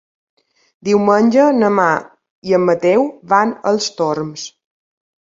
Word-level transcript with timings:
Diumenge 0.87 1.43
na 1.57 1.67
Mar 1.79 1.89
i 2.51 2.55
en 2.59 2.65
Mateu 2.69 3.05
van 3.35 3.51
als 3.73 3.91
Torms. 4.01 4.47